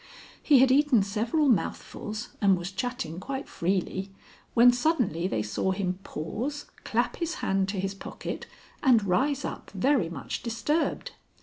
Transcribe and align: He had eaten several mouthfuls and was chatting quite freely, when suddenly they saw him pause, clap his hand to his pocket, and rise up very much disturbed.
He 0.41 0.57
had 0.57 0.71
eaten 0.71 1.03
several 1.03 1.47
mouthfuls 1.47 2.29
and 2.41 2.57
was 2.57 2.71
chatting 2.71 3.19
quite 3.19 3.47
freely, 3.47 4.09
when 4.55 4.73
suddenly 4.73 5.27
they 5.27 5.43
saw 5.43 5.73
him 5.73 5.99
pause, 6.03 6.65
clap 6.83 7.17
his 7.17 7.35
hand 7.35 7.69
to 7.69 7.79
his 7.79 7.93
pocket, 7.93 8.47
and 8.81 9.05
rise 9.05 9.45
up 9.45 9.69
very 9.75 10.09
much 10.09 10.41
disturbed. 10.41 11.11